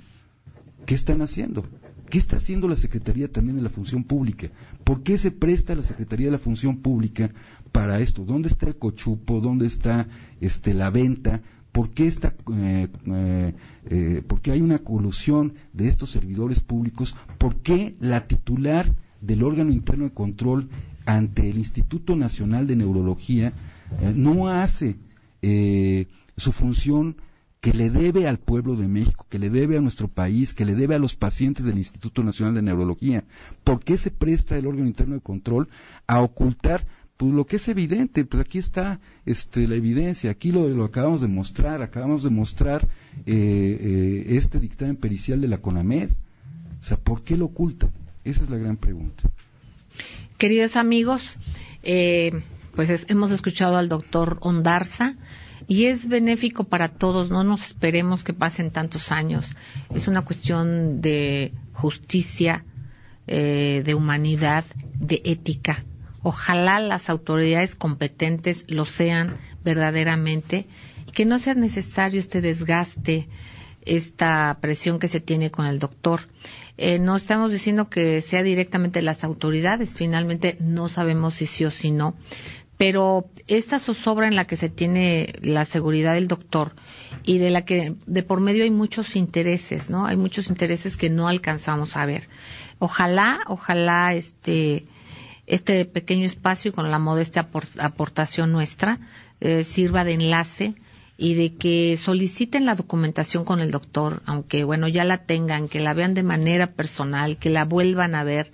[0.86, 1.66] ¿Qué están haciendo?
[2.08, 4.48] ¿Qué está haciendo la Secretaría también de la Función Pública?
[4.84, 7.30] ¿Por qué se presta la Secretaría de la Función Pública
[7.72, 8.24] para esto?
[8.24, 9.40] ¿Dónde está el cochupo?
[9.40, 10.06] ¿Dónde está
[10.40, 11.40] este, la venta?
[11.72, 13.54] ¿Por qué, está, eh, eh,
[13.86, 17.16] eh, ¿Por qué hay una colusión de estos servidores públicos?
[17.38, 20.68] ¿Por qué la titular del órgano interno de control
[21.06, 23.52] ante el Instituto Nacional de Neurología
[24.14, 24.96] no hace
[26.36, 27.16] su función
[27.60, 30.74] que le debe al pueblo de México, que le debe a nuestro país, que le
[30.74, 33.24] debe a los pacientes del Instituto Nacional de Neurología?
[33.64, 35.68] ¿Por qué se presta el órgano interno de control
[36.06, 36.86] a ocultar
[37.22, 41.20] pues lo que es evidente, pues aquí está este, la evidencia, aquí lo, lo acabamos
[41.20, 42.88] de mostrar, acabamos de mostrar
[43.26, 46.10] eh, eh, este dictamen pericial de la CONAMED.
[46.80, 47.88] O sea, ¿por qué lo oculta?
[48.24, 49.30] Esa es la gran pregunta.
[50.36, 51.36] Queridos amigos,
[51.84, 52.42] eh,
[52.74, 55.14] pues hemos escuchado al doctor Ondarza
[55.68, 59.54] y es benéfico para todos, no nos esperemos que pasen tantos años.
[59.94, 62.64] Es una cuestión de justicia,
[63.28, 64.64] de humanidad,
[64.98, 65.84] de ética
[66.22, 70.66] Ojalá las autoridades competentes lo sean verdaderamente
[71.06, 73.28] y que no sea necesario este desgaste,
[73.84, 76.28] esta presión que se tiene con el doctor.
[76.78, 81.70] Eh, no estamos diciendo que sea directamente las autoridades, finalmente no sabemos si sí o
[81.70, 82.14] si no,
[82.76, 86.72] pero esta zozobra en la que se tiene la seguridad del doctor
[87.24, 90.06] y de la que de por medio hay muchos intereses, ¿no?
[90.06, 92.28] Hay muchos intereses que no alcanzamos a ver.
[92.78, 94.86] Ojalá, ojalá este
[95.46, 99.00] este pequeño espacio y con la modesta aportación nuestra
[99.40, 100.74] eh, sirva de enlace
[101.16, 105.80] y de que soliciten la documentación con el doctor, aunque bueno, ya la tengan, que
[105.80, 108.50] la vean de manera personal, que la vuelvan a ver,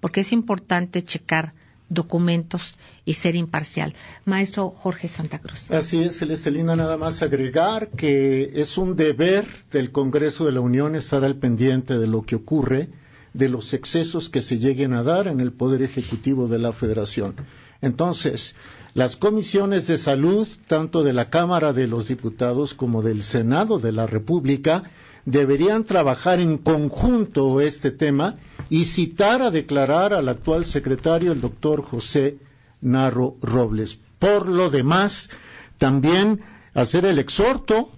[0.00, 1.54] porque es importante checar
[1.88, 3.94] documentos y ser imparcial.
[4.24, 5.70] Maestro Jorge Santa Cruz.
[5.70, 10.94] Así es, Celestelina, nada más agregar que es un deber del Congreso de la Unión
[10.94, 12.88] estar al pendiente de lo que ocurre
[13.32, 17.34] de los excesos que se lleguen a dar en el Poder Ejecutivo de la Federación.
[17.80, 18.56] Entonces,
[18.94, 23.92] las comisiones de salud, tanto de la Cámara de los Diputados como del Senado de
[23.92, 24.82] la República,
[25.24, 28.36] deberían trabajar en conjunto este tema
[28.68, 32.38] y citar a declarar al actual secretario, el doctor José
[32.80, 33.98] Narro Robles.
[34.18, 35.30] Por lo demás,
[35.78, 36.40] también
[36.74, 37.90] hacer el exhorto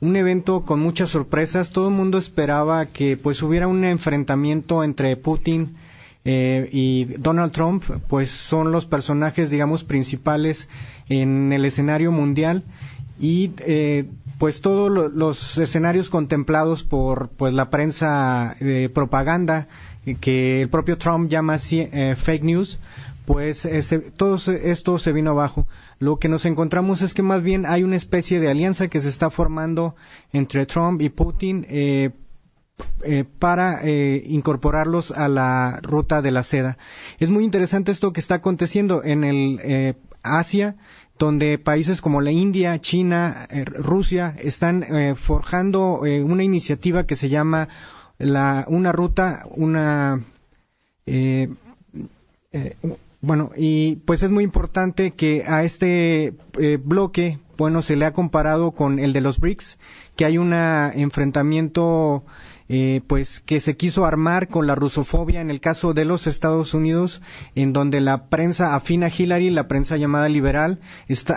[0.03, 1.71] un evento con muchas sorpresas.
[1.71, 5.75] Todo el mundo esperaba que pues hubiera un enfrentamiento entre Putin
[6.25, 10.69] eh, y Donald Trump, pues son los personajes, digamos, principales
[11.09, 12.63] en el escenario mundial
[13.19, 14.05] y eh,
[14.39, 19.67] pues todos los escenarios contemplados por pues la prensa de propaganda
[20.19, 22.79] que el propio Trump llama eh, fake news,
[23.25, 23.67] pues
[24.17, 25.67] todo esto se vino abajo.
[25.99, 29.07] Lo que nos encontramos es que más bien hay una especie de alianza que se
[29.07, 29.95] está formando
[30.33, 32.11] entre Trump y Putin eh,
[33.03, 36.77] eh, para eh, incorporarlos a la ruta de la seda.
[37.19, 40.75] Es muy interesante esto que está aconteciendo en el Asia,
[41.19, 47.67] donde países como la India, China, Rusia están forjando una iniciativa que se llama
[48.17, 50.23] la, una ruta, una
[53.23, 58.11] bueno, y pues es muy importante que a este eh, bloque, bueno, se le ha
[58.11, 59.77] comparado con el de los BRICS,
[60.17, 62.25] que hay un enfrentamiento
[62.69, 66.73] eh, pues que se quiso armar con la rusofobia en el caso de los Estados
[66.73, 67.21] Unidos,
[67.55, 70.79] en donde la prensa afina a Hillary, la prensa llamada liberal,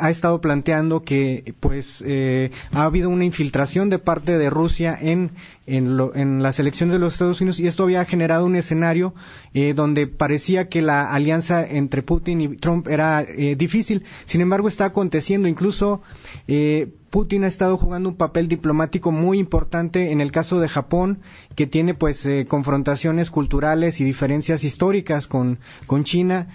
[0.00, 5.32] ha estado planteando que pues eh, ha habido una infiltración de parte de Rusia en
[5.66, 9.14] en, las elecciones de los Estados Unidos y esto había generado un escenario
[9.54, 14.04] eh, donde parecía que la alianza entre Putin y Trump era eh, difícil.
[14.24, 15.48] Sin embargo, está aconteciendo.
[15.48, 16.02] Incluso
[16.46, 21.20] eh, Putin ha estado jugando un papel diplomático muy importante en el caso de Japón,
[21.54, 26.48] que tiene pues confrontaciones culturales y diferencias históricas con, con China.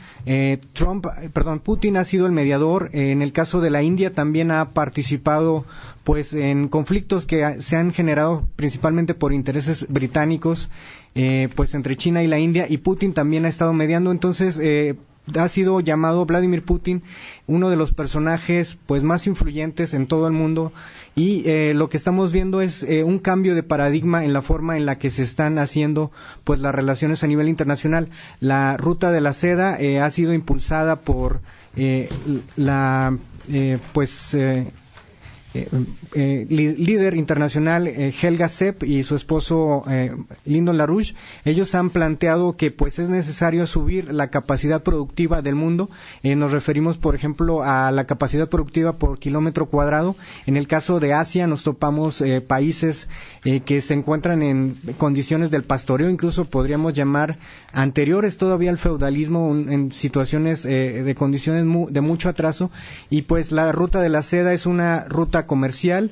[0.73, 2.91] Trump, perdón, Putin ha sido el mediador.
[2.93, 5.65] en el caso de la India también ha participado
[6.03, 10.69] pues en conflictos que se han generado principalmente por intereses británicos,
[11.15, 14.95] eh, pues entre China y la India, y Putin también ha estado mediando, entonces eh,
[15.35, 17.03] ha sido llamado Vladimir Putin
[17.47, 20.73] uno de los personajes pues más influyentes en todo el mundo
[21.15, 24.85] y eh, lo que estamos viendo es un cambio de paradigma en la forma en
[24.85, 26.11] la que se están haciendo
[26.43, 28.09] pues las relaciones a nivel internacional.
[28.39, 31.41] La ruta de la seda ha sido impulsada por
[32.55, 33.17] la
[33.93, 34.37] pues
[35.53, 35.67] eh,
[36.13, 39.83] eh, líder internacional eh, Helga Sepp y su esposo
[40.45, 45.89] Lyndon LaRouche, ellos han planteado que pues es necesario subir la capacidad productiva del mundo.
[46.23, 50.15] nos referimos, por ejemplo, a la capacidad productiva por kilómetro cuadrado.
[50.45, 53.09] En el caso de Asia nos topamos países
[53.43, 57.37] que se encuentran en condiciones del pastoreo, incluso podríamos llamar
[57.73, 62.71] anteriores todavía al feudalismo, en situaciones de condiciones de mucho atraso.
[63.09, 66.11] Y pues la ruta de la seda es una ruta comercial,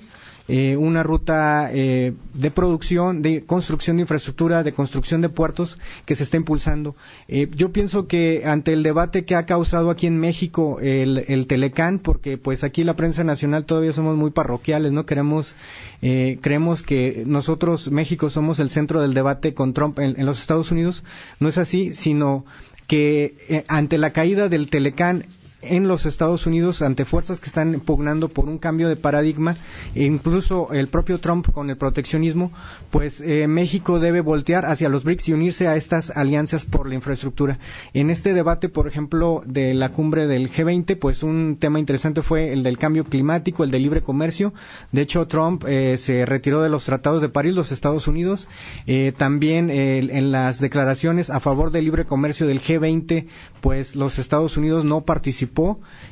[0.52, 6.16] eh, una ruta eh, de producción, de construcción de infraestructura, de construcción de puertos que
[6.16, 6.96] se está impulsando.
[7.28, 11.46] Eh, yo pienso que ante el debate que ha causado aquí en México el, el,
[11.46, 15.54] Telecán, porque pues aquí la prensa nacional todavía somos muy parroquiales, no queremos,
[16.02, 21.04] creemos que nosotros México somos el centro del debate con Trump en los Estados Unidos.
[21.40, 22.44] No es así, sino
[22.88, 25.26] que ante la caída del Telecán
[25.62, 29.58] en los Estados Unidos ante fuerzas que están pugnando por un cambio de paradigma,
[29.96, 32.52] e incluso el propio Trump con el proteccionismo,
[32.92, 36.96] pues eh, México debe voltear hacia los BRICS y unirse a estas alianzas por la
[36.96, 37.60] infraestructura.
[37.94, 42.54] En este debate, por ejemplo, de la cumbre del G20, pues un tema interesante fue
[42.54, 44.54] el del cambio climático, el del libre comercio.
[44.92, 48.48] De hecho, Trump eh, se retiró de los tratados de París, los Estados Unidos.
[48.88, 53.26] Eh, también en las declaraciones a favor del libre comercio del G20,
[53.62, 55.49] pues los Estados Unidos no participaron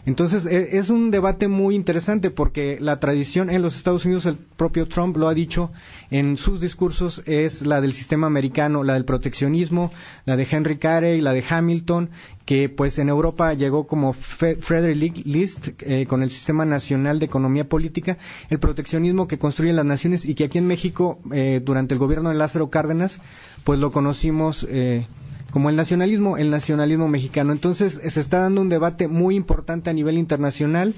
[0.05, 4.37] entonces e, es un debate muy interesante porque la tradición en los Estados Unidos, el
[4.37, 5.71] propio Trump lo ha dicho
[6.11, 9.91] en sus discursos, es la del sistema americano, la del proteccionismo,
[10.25, 12.09] la de Henry Carey, la de Hamilton,
[12.45, 17.67] que pues en Europa llegó como Frederick List eh, con el Sistema Nacional de Economía
[17.67, 18.17] Política,
[18.49, 22.29] el proteccionismo que construyen las naciones y que aquí en México eh, durante el gobierno
[22.29, 23.19] de Lázaro Cárdenas
[23.63, 25.07] pues lo conocimos eh,
[25.51, 27.51] como el nacionalismo, el nacionalismo mexicano.
[27.51, 30.95] Entonces se está dando un debate muy importante a nivel internacional.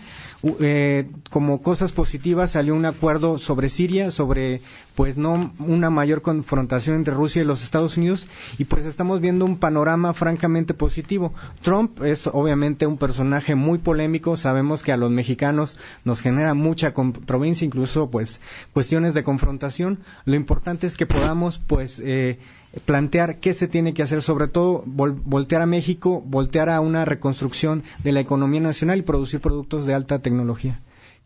[0.62, 4.62] Eh, como cosas positivas salió un acuerdo sobre Siria, sobre
[4.96, 8.28] pues no una mayor confrontación entre Rusia y los Estados Unidos
[8.58, 11.34] y pues estamos viendo un panorama francamente positivo.
[11.62, 16.94] Trump es obviamente un personaje muy polémico, sabemos que a los mexicanos nos genera mucha
[16.94, 18.42] controversia, incluso pues
[18.74, 20.00] cuestiones de confrontación.
[20.26, 22.40] Lo importante es que podamos pues eh,
[22.86, 27.84] plantear qué se tiene que hacer, sobre todo voltear a México, voltear a una reconstrucción
[28.04, 30.80] de la economía nacional y producir productos de alta tecnología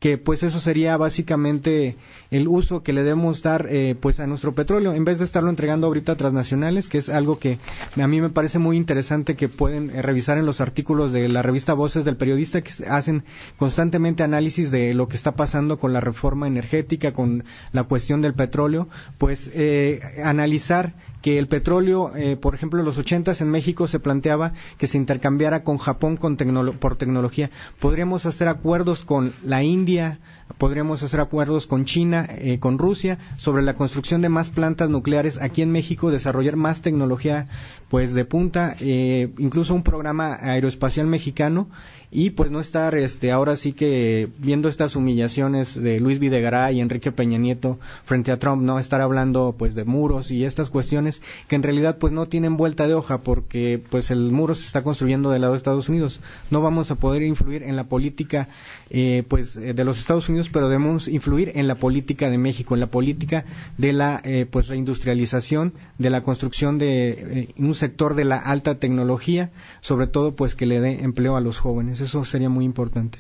[0.04, 1.96] que pues eso sería básicamente
[2.30, 5.50] el uso que le debemos dar eh, pues a nuestro petróleo en vez de estarlo
[5.50, 7.58] entregando ahorita a transnacionales que es algo que
[7.96, 11.42] a mí me parece muy interesante que pueden eh, revisar en los artículos de la
[11.42, 13.24] revista Voces del Periodista que hacen
[13.56, 18.34] constantemente análisis de lo que está pasando con la reforma energética con la cuestión del
[18.34, 24.02] petróleo pues eh, analizar que el petróleo, por ejemplo, en los ochentas en México se
[24.02, 26.36] planteaba que se intercambiara con Japón con
[26.82, 27.50] por tecnología.
[27.80, 30.16] Podríamos hacer acuerdos con la India Yeah,
[30.58, 35.42] podríamos hacer acuerdos con China, eh, con Rusia, sobre la construcción de más plantas nucleares
[35.42, 37.48] aquí en México, desarrollar más tecnología
[37.90, 41.68] pues de punta, eh, incluso un programa aeroespacial mexicano
[42.16, 46.82] y pues no estar este ahora sí que viendo estas humillaciones de Luis Videgaray y
[46.82, 51.22] Enrique Peña Nieto frente a Trump, no estar hablando pues de muros y estas cuestiones
[51.48, 54.84] que en realidad pues no tienen vuelta de hoja porque pues el muro se está
[54.84, 56.20] construyendo del lado de Estados Unidos.
[56.52, 58.48] No vamos a poder influir en la política
[58.90, 62.80] eh, pues de los Estados Unidos, pero debemos influir en la política de México, en
[62.80, 63.46] la política
[63.78, 68.80] de la eh, pues reindustrialización, de la construcción de eh, un sector de la alta
[68.80, 72.02] tecnología, sobre todo pues que le dé empleo a los jóvenes.
[72.02, 73.20] Eso sería muy importante.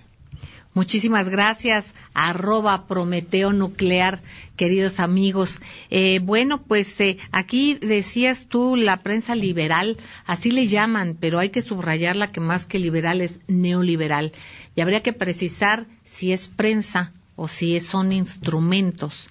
[0.76, 4.22] Muchísimas gracias, arroba Prometeo Nuclear,
[4.55, 5.59] queridos amigos.
[5.91, 6.95] Eh, bueno, pues
[7.32, 12.66] aquí decías tú la prensa liberal, así le llaman, pero hay que subrayarla que más
[12.66, 14.34] que liberal es neoliberal.
[14.76, 19.30] Y habría que precisar si es prensa o si son instrumentos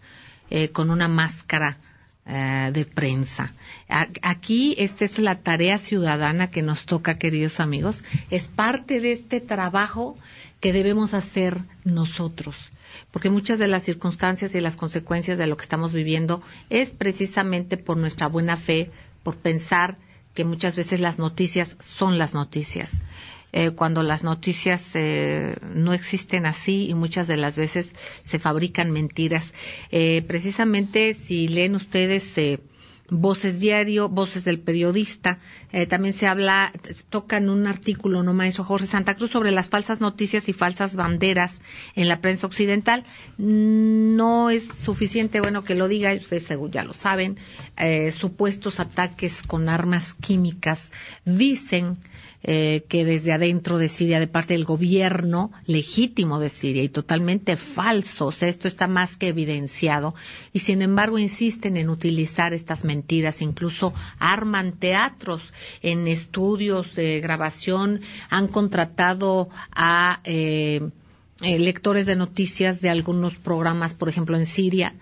[0.51, 1.79] eh, con una máscara
[2.27, 3.53] eh, de prensa.
[3.89, 8.03] Aquí esta es la tarea ciudadana que nos toca, queridos amigos.
[8.31, 10.17] Es parte de este trabajo
[10.61, 12.71] que debemos hacer nosotros,
[13.11, 17.77] porque muchas de las circunstancias y las consecuencias de lo que estamos viviendo es precisamente
[17.77, 18.91] por nuestra buena fe,
[19.23, 19.97] por pensar
[20.35, 23.01] que muchas veces las noticias son las noticias.
[23.55, 28.91] Eh, cuando las noticias eh, no existen así y muchas de las veces se fabrican
[28.91, 29.53] mentiras.
[29.91, 32.33] Eh, precisamente si leen ustedes
[33.11, 35.39] Voces Diario, Voces del Periodista.
[35.89, 36.73] también se habla,
[37.11, 41.61] tocan un artículo, ¿no, maestro Jorge Santa Cruz, sobre las falsas noticias y falsas banderas
[41.95, 43.05] en la prensa occidental.
[43.37, 47.37] No es suficiente, bueno, que lo diga, ustedes ya lo saben,
[48.19, 50.91] supuestos ataques con armas químicas.
[51.27, 51.99] Dicen
[52.45, 57.57] eh, que desde adentro de Siria, de parte del gobierno legítimo de Siria y totalmente
[57.57, 58.27] falso.
[58.27, 60.15] O sea, esto está más que evidenciado.
[60.53, 68.01] Y sin embargo insisten en utilizar estas mentiras, incluso arman teatros en estudios de grabación,
[68.29, 70.91] han contratado a eh,
[71.43, 74.95] eh, lectores de noticias de algunos programas, por ejemplo, en Siria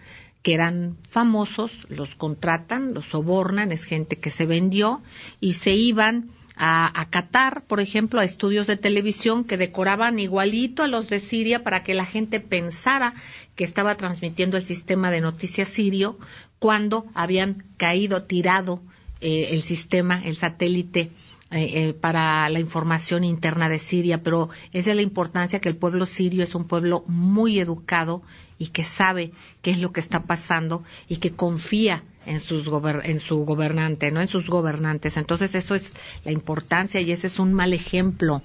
[0.43, 5.03] que eran famosos, los contratan, los sobornan, es gente que se vendió
[5.39, 6.31] y se iban
[6.63, 11.65] a, Qatar, por ejemplo, a estudios de televisión que decoraban igualito a los de Siria
[11.65, 13.15] para que la gente pensara
[13.57, 16.19] que estaba transmitiendo el sistema de noticias sirio
[16.59, 18.83] cuando habían caído, tirado
[19.23, 21.11] eh, el sistema, el satélite
[21.51, 25.77] eh, eh, para la información interna de Siria, pero es de la importancia que el
[25.77, 28.23] pueblo sirio es un pueblo muy educado
[28.59, 29.33] y que sabe
[29.63, 32.71] qué es lo que está pasando y que confía en, sus
[33.03, 35.17] en su gobernante, no en sus gobernantes.
[35.17, 35.93] Entonces eso es
[36.25, 38.43] la importancia y ese es un mal ejemplo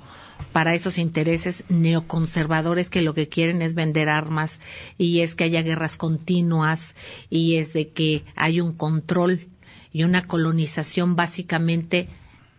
[0.52, 4.60] para esos intereses neoconservadores que lo que quieren es vender armas
[4.98, 6.96] y es que haya guerras continuas
[7.30, 9.48] y es de que hay un control
[9.94, 12.10] y una colonización básicamente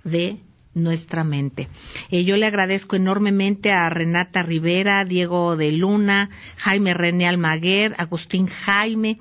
[0.05, 0.39] de
[0.74, 1.68] nuestra mente.
[2.11, 8.47] Eh, yo le agradezco enormemente a Renata Rivera, Diego de Luna, Jaime René Almaguer, Agustín
[8.47, 9.18] Jaime,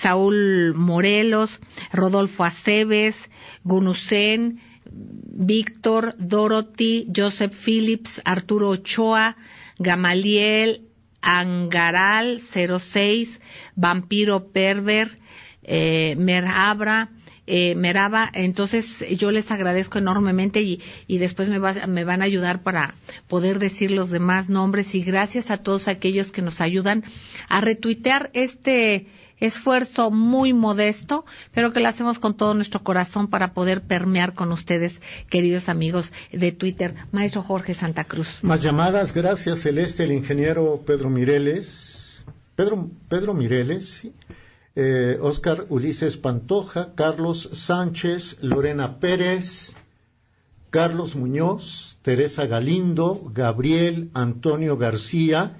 [0.00, 1.58] Saúl Morelos,
[1.92, 3.16] Rodolfo Aceves,
[3.64, 9.36] Gunusen, Víctor, Dorothy, Joseph Phillips, Arturo Ochoa,
[9.78, 10.88] Gamaliel,
[11.20, 13.40] Angaral 06,
[13.74, 15.18] Vampiro Perver,
[15.64, 17.10] eh, Merabra,
[17.46, 22.62] eh, Meraba, entonces yo les agradezco enormemente y, y después me, me van a ayudar
[22.62, 22.94] para
[23.26, 24.94] poder decir los demás nombres.
[24.94, 27.04] Y gracias a todos aquellos que nos ayudan
[27.48, 29.06] a retuitear este
[29.40, 34.52] esfuerzo muy modesto, pero que lo hacemos con todo nuestro corazón para poder permear con
[34.52, 36.94] ustedes, queridos amigos de Twitter.
[37.12, 38.40] Maestro Jorge Santa Cruz.
[38.42, 42.24] Más llamadas, gracias Celeste, el ingeniero Pedro Mireles.
[42.56, 44.08] Pedro, Pedro Mireles,
[44.74, 49.76] eh, Oscar Ulises Pantoja, Carlos Sánchez, Lorena Pérez,
[50.70, 55.56] Carlos Muñoz, Teresa Galindo, Gabriel Antonio García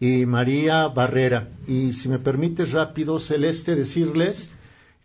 [0.00, 1.50] y María Barrera.
[1.68, 4.50] Y si me permite rápido, Celeste, decirles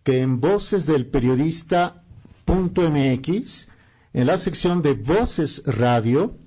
[0.04, 3.68] que en Voces del Periodista.mx,
[4.14, 6.38] en la sección de Voces Radio,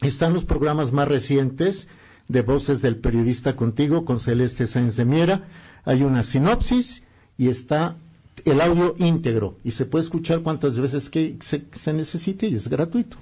[0.00, 1.88] están los programas más recientes
[2.28, 5.46] de Voces del Periodista Contigo con Celeste Sáenz de Miera.
[5.84, 7.04] Hay una sinopsis
[7.36, 7.98] y está
[8.44, 13.16] el audio íntegro y se puede escuchar cuantas veces que se, necesite y es gratuito.